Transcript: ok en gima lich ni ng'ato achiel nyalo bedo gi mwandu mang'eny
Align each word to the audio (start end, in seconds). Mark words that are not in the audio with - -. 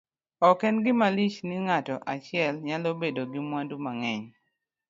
ok 0.49 0.59
en 0.67 0.77
gima 0.83 1.07
lich 1.17 1.37
ni 1.47 1.57
ng'ato 1.65 1.95
achiel 2.13 2.55
nyalo 2.67 2.89
bedo 3.01 3.21
gi 3.31 3.39
mwandu 3.47 3.75
mang'eny 3.83 4.23